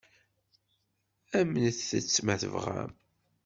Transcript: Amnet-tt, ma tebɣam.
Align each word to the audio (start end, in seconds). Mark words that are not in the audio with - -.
Amnet-tt, 1.39 2.15
ma 2.25 2.35
tebɣam. 2.41 2.91